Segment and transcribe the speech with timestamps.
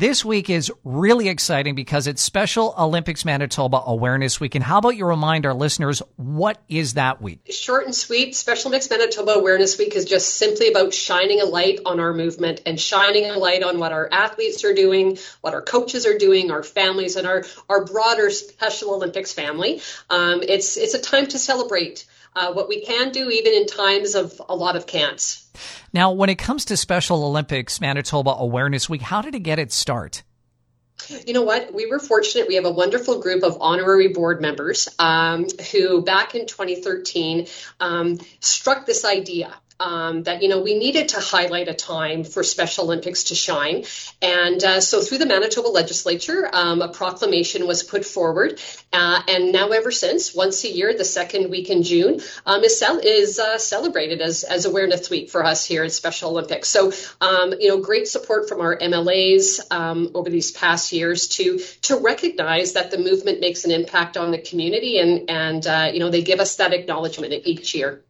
[0.00, 4.54] This week is really exciting because it's Special Olympics Manitoba Awareness Week.
[4.54, 7.40] And how about you remind our listeners what is that week?
[7.50, 8.34] Short and sweet.
[8.34, 12.62] Special Olympics Manitoba Awareness Week is just simply about shining a light on our movement
[12.64, 16.50] and shining a light on what our athletes are doing, what our coaches are doing,
[16.50, 19.82] our families, and our, our broader Special Olympics family.
[20.08, 24.14] Um, it's it's a time to celebrate uh, what we can do, even in times
[24.14, 25.46] of a lot of can'ts.
[25.92, 29.74] Now, when it comes to Special Olympics Manitoba Awareness Week, how did it get its
[29.74, 30.22] start?
[31.26, 31.72] You know what?
[31.72, 32.46] We were fortunate.
[32.46, 37.46] We have a wonderful group of honorary board members um, who, back in 2013,
[37.80, 42.42] um, struck this idea um, that you know we needed to highlight a time for
[42.42, 43.84] Special Olympics to shine,
[44.22, 48.60] and uh, so through the Manitoba Legislature, um, a proclamation was put forward,
[48.92, 52.78] uh, and now ever since, once a year, the second week in June um, is,
[52.78, 56.68] cel- is uh, celebrated as as Awareness Week for us here at Special Olympics.
[56.68, 61.58] So um, you know, great support from our MLAs um, over these past years to
[61.82, 66.00] to recognize that the movement makes an impact on the community, and and uh, you
[66.00, 68.04] know they give us that acknowledgement each year.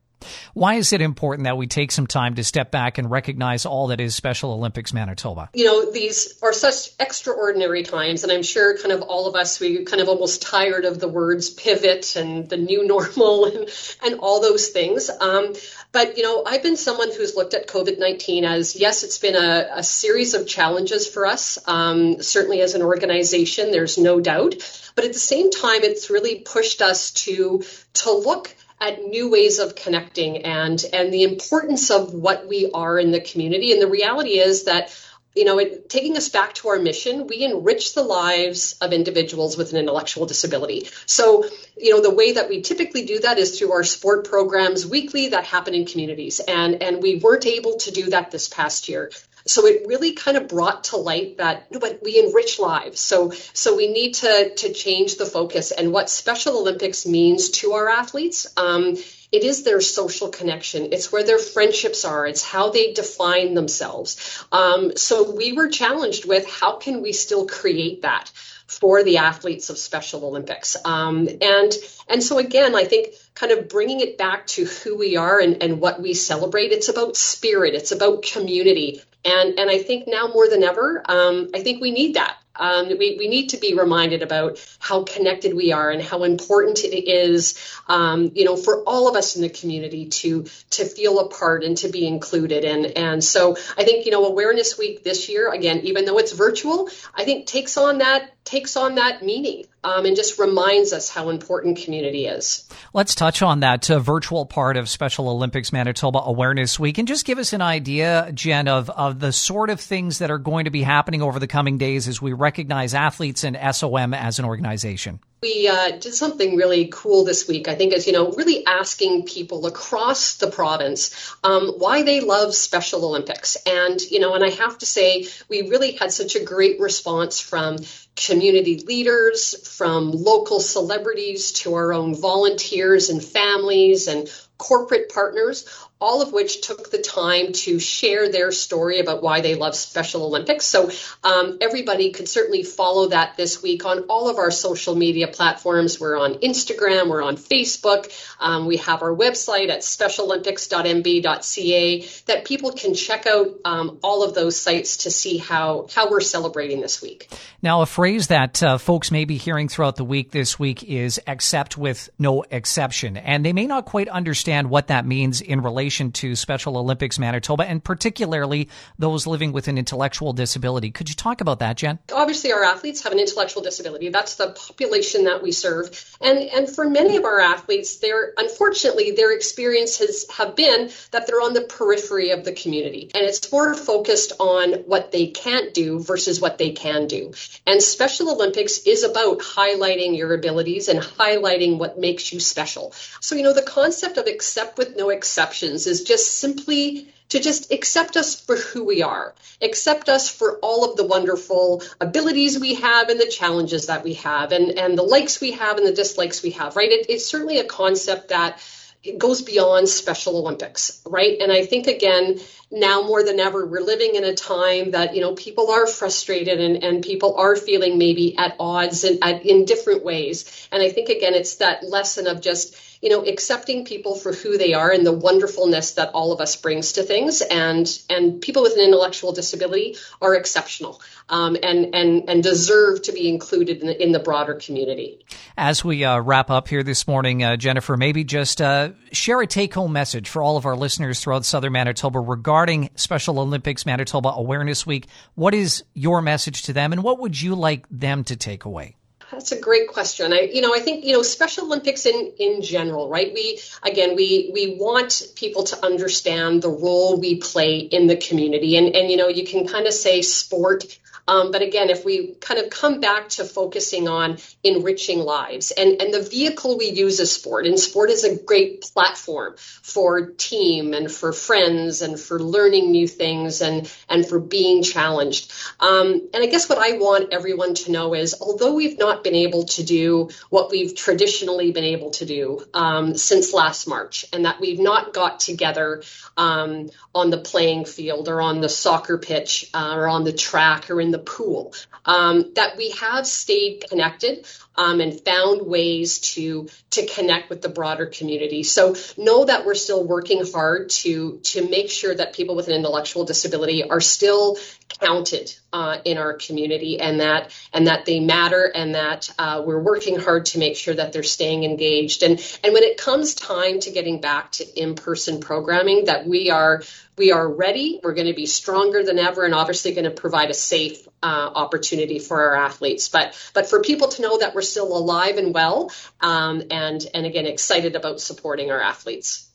[0.55, 3.89] Why is it important that we take some time to step back and recognize all
[3.89, 5.51] that is Special Olympics Manitoba?
[5.55, 9.61] You know, these are such extraordinary times, and I'm sure kind of all of us,
[9.61, 13.69] we kind of almost tired of the words pivot and the new normal and,
[14.03, 15.11] and all those things.
[15.11, 15.55] Um,
[15.93, 19.37] but, you know, I've been someone who's looked at COVID 19 as yes, it's been
[19.37, 24.55] a, a series of challenges for us, um, certainly as an organization, there's no doubt.
[24.95, 27.63] But at the same time, it's really pushed us to,
[27.95, 32.99] to look at new ways of connecting and and the importance of what we are
[32.99, 33.73] in the community.
[33.73, 34.91] And the reality is that
[35.35, 39.57] you know, it, taking us back to our mission, we enrich the lives of individuals
[39.57, 40.89] with an intellectual disability.
[41.07, 41.45] So,
[41.77, 45.29] you know, the way that we typically do that is through our sport programs weekly
[45.29, 46.41] that happen in communities.
[46.41, 49.13] And, and we weren't able to do that this past year.
[49.47, 53.01] So it really kind of brought to light that but we enrich lives.
[53.01, 57.73] So so we need to to change the focus and what Special Olympics means to
[57.73, 58.47] our athletes.
[58.57, 58.97] Um,
[59.33, 60.93] it is their social connection.
[60.93, 62.27] It's where their friendships are.
[62.27, 64.45] It's how they define themselves.
[64.51, 68.31] Um, so we were challenged with how can we still create that
[68.67, 70.77] for the athletes of Special Olympics.
[70.85, 71.73] Um, and
[72.09, 75.63] and so again, I think kind of bringing it back to who we are and,
[75.63, 76.73] and what we celebrate.
[76.73, 77.75] It's about spirit.
[77.75, 79.03] It's about community.
[79.25, 82.40] And, and I think now more than ever, um, I think we need that.
[82.61, 86.85] Um, we, we need to be reminded about how connected we are and how important
[86.85, 91.19] it is, um, you know, for all of us in the community to to feel
[91.19, 92.65] a part and to be included.
[92.65, 96.33] And and so I think you know Awareness Week this year, again, even though it's
[96.33, 101.09] virtual, I think takes on that takes on that meaning um, and just reminds us
[101.09, 102.69] how important community is.
[102.93, 107.25] Let's touch on that uh, virtual part of Special Olympics Manitoba Awareness Week and just
[107.25, 110.71] give us an idea, Jen, of, of the sort of things that are going to
[110.71, 115.21] be happening over the coming days as we recognize athletes and SOM as an organization.
[115.43, 119.25] We uh, did something really cool this week, I think, is, you know, really asking
[119.25, 123.57] people across the province um, why they love Special Olympics.
[123.67, 127.41] And, you know, and I have to say, we really had such a great response
[127.41, 127.79] from
[128.17, 134.29] community leaders, from local celebrities to our own volunteers and families and
[134.59, 135.67] corporate partners,
[136.01, 140.25] all of which took the time to share their story about why they love Special
[140.25, 140.65] Olympics.
[140.65, 140.91] So
[141.23, 146.01] um, everybody could certainly follow that this week on all of our social media platforms.
[146.01, 148.11] We're on Instagram, we're on Facebook,
[148.41, 154.35] um, we have our website at specialolympics.mb.ca that people can check out um, all of
[154.35, 157.29] those sites to see how how we're celebrating this week.
[157.63, 161.21] Now, a phrase that uh, folks may be hearing throughout the week this week is
[161.27, 165.90] "accept with no exception," and they may not quite understand what that means in relation
[165.91, 170.93] relation to Special Olympics Manitoba and particularly those living with an intellectual disability.
[170.93, 171.99] Could you talk about that, Jen?
[172.15, 174.09] Obviously, our athletes have an intellectual disability.
[174.09, 175.91] That's the population that we serve.
[176.21, 181.43] And, and for many of our athletes, their unfortunately, their experiences have been that they're
[181.43, 183.11] on the periphery of the community.
[183.13, 187.33] And it's more focused on what they can't do versus what they can do.
[187.67, 192.93] And Special Olympics is about highlighting your abilities and highlighting what makes you special.
[193.19, 197.73] So, you know, the concept of accept with no exceptions is just simply to just
[197.73, 202.75] accept us for who we are, accept us for all of the wonderful abilities we
[202.75, 205.93] have and the challenges that we have and, and the likes we have and the
[205.93, 206.91] dislikes we have, right?
[206.91, 208.61] It, it's certainly a concept that
[209.03, 211.39] it goes beyond Special Olympics, right?
[211.41, 212.39] And I think again,
[212.71, 216.61] now more than ever, we're living in a time that, you know, people are frustrated
[216.61, 220.69] and, and people are feeling maybe at odds and at, in different ways.
[220.71, 224.59] And I think again, it's that lesson of just you know, accepting people for who
[224.59, 227.41] they are and the wonderfulness that all of us brings to things.
[227.41, 233.13] And and people with an intellectual disability are exceptional um, and and and deserve to
[233.13, 235.25] be included in the, in the broader community.
[235.57, 239.47] As we uh, wrap up here this morning, uh, Jennifer, maybe just uh, share a
[239.47, 244.87] take-home message for all of our listeners throughout Southern Manitoba regarding Special Olympics Manitoba Awareness
[244.87, 245.07] Week.
[245.35, 248.97] What is your message to them, and what would you like them to take away?
[249.41, 250.35] That's a great question.
[250.35, 253.33] I, you know, I think you know Special Olympics in in general, right?
[253.33, 258.77] We again, we we want people to understand the role we play in the community,
[258.77, 260.85] and and you know, you can kind of say sport
[261.27, 266.01] um, but again, if we kind of come back to focusing on enriching lives and,
[266.01, 270.95] and the vehicle we use is sport, and sport is a great platform for team
[270.95, 275.53] and for friends and for learning new things and, and for being challenged.
[275.79, 279.35] Um, and I guess what I want everyone to know is although we've not been
[279.35, 284.45] able to do what we've traditionally been able to do um, since last March, and
[284.45, 286.03] that we've not got together
[286.37, 290.91] um, on the playing field or on the soccer pitch uh, or on the track
[290.91, 291.75] or in the pool,
[292.05, 294.47] um, that we have stayed connected
[294.77, 298.63] um, and found ways to to connect with the broader community.
[298.63, 302.75] So know that we're still working hard to to make sure that people with an
[302.75, 304.57] intellectual disability are still
[305.01, 309.81] counted uh, in our community and that and that they matter and that uh, we're
[309.81, 312.23] working hard to make sure that they're staying engaged.
[312.23, 316.83] And and when it comes time to getting back to in-person programming that we are
[317.17, 320.51] we are ready we're going to be stronger than ever and obviously going to provide
[320.51, 323.09] a safe uh, opportunity for our athletes.
[323.09, 327.27] But but for people to know that we're still alive and well um, and and
[327.27, 329.50] again excited about supporting our athletes